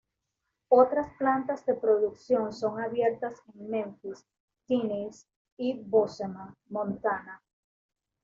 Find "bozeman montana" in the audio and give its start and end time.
5.83-7.39